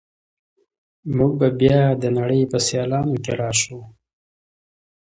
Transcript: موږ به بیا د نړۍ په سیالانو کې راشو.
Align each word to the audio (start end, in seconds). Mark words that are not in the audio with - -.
موږ 1.15 1.31
به 1.39 1.47
بیا 1.59 1.79
د 2.01 2.03
نړۍ 2.17 2.41
په 2.51 2.57
سیالانو 2.67 3.15
کې 3.23 3.33
راشو. 3.41 3.79